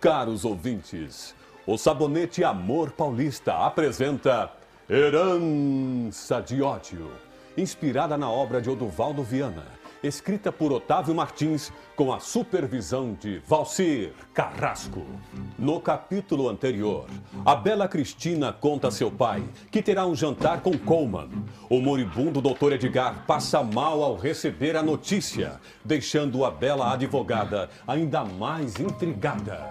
[0.00, 1.34] Caros ouvintes,
[1.66, 4.50] o Sabonete Amor Paulista apresenta
[4.88, 7.12] Herança de Ódio,
[7.56, 14.12] inspirada na obra de Oduvaldo Viana, escrita por Otávio Martins com a supervisão de Valcir
[14.32, 15.06] Carrasco.
[15.58, 17.06] No capítulo anterior,
[17.44, 21.28] a bela Cristina conta a seu pai que terá um jantar com Coleman.
[21.68, 22.72] O moribundo Dr.
[22.72, 29.68] Edgar passa mal ao receber a notícia, deixando a bela advogada ainda mais intrigada.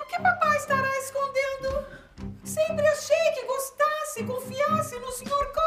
[0.00, 1.84] O que papai estará escondendo?
[2.42, 5.26] Sempre achei que gostasse confiasse no Sr.
[5.28, 5.65] Coleman.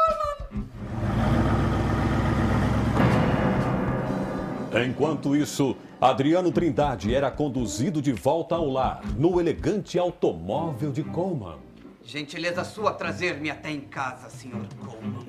[4.72, 11.58] Enquanto isso, Adriano Trindade era conduzido de volta ao lar no elegante automóvel de Coleman.
[12.04, 14.66] Gentileza sua trazer-me até em casa, Sr.
[14.78, 15.26] Coleman.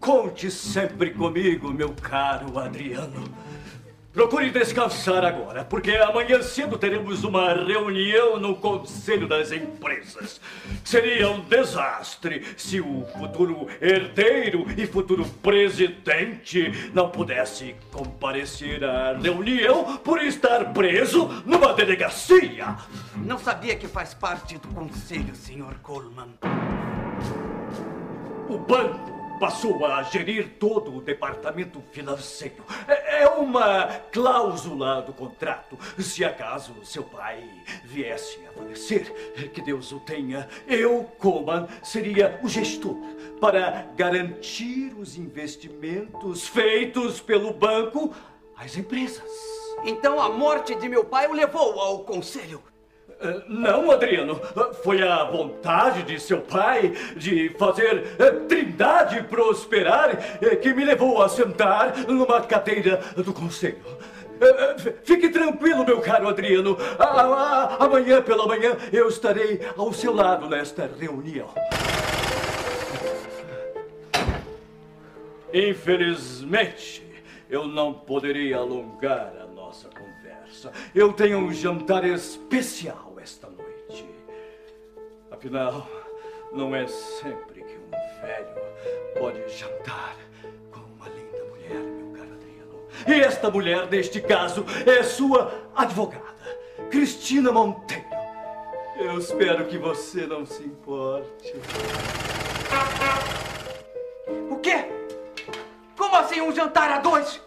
[0.00, 3.22] Conte sempre comigo, meu caro Adriano.
[4.12, 10.38] Procure descansar agora, porque amanhã cedo teremos uma reunião no Conselho das Empresas.
[10.84, 19.96] Seria um desastre se o futuro herdeiro e futuro presidente não pudesse comparecer à reunião
[19.98, 22.76] por estar preso numa delegacia.
[23.16, 25.78] Não sabia que faz parte do conselho, Sr.
[25.82, 26.34] Coleman.
[28.46, 32.64] O banco passou a gerir todo o departamento financeiro.
[32.86, 35.78] É é uma cláusula do contrato.
[35.98, 37.48] Se acaso seu pai
[37.84, 42.96] viesse a falecer, que Deus o tenha, eu, Coman, seria o gestor
[43.40, 48.12] para garantir os investimentos feitos pelo banco
[48.56, 49.30] às empresas.
[49.84, 52.71] Então a morte de meu pai o levou ao conselho.
[53.20, 54.40] Eh, Não, Adriano.
[54.82, 61.22] Foi a vontade de seu pai de fazer eh, Trindade prosperar eh, que me levou
[61.22, 63.78] a sentar numa cadeira do conselho.
[65.04, 66.76] Fique tranquilo, meu caro Adriano.
[67.78, 71.48] Amanhã pela manhã eu estarei ao seu lado nesta reunião.
[75.54, 77.04] Infelizmente,
[77.48, 80.11] eu não poderei alongar a nossa conversa.
[80.94, 84.06] Eu tenho um jantar especial esta noite.
[85.30, 85.88] Afinal,
[86.52, 87.90] não é sempre que um
[88.20, 88.62] velho
[89.18, 90.16] pode jantar
[90.70, 92.86] com uma linda mulher, meu caro Adriano.
[93.06, 96.22] E esta mulher, neste caso, é sua advogada,
[96.90, 98.04] Cristina Monteiro.
[98.96, 101.54] Eu espero que você não se importe.
[104.50, 104.84] O quê?
[105.96, 107.40] Como assim um jantar a dois?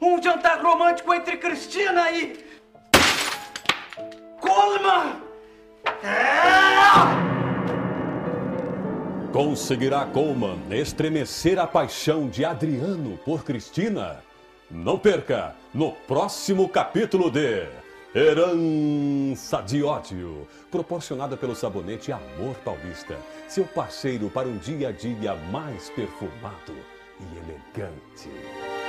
[0.00, 2.49] Um jantar romântico entre Cristina e.
[4.50, 5.22] Coleman!
[9.32, 14.24] Conseguirá Coleman estremecer a paixão de Adriano por Cristina?
[14.68, 17.68] Não perca no próximo capítulo de
[18.12, 23.16] Herança de Ódio, proporcionada pelo sabonete Amor Paulista,
[23.46, 26.74] seu parceiro para um dia a dia mais perfumado
[27.20, 28.79] e elegante.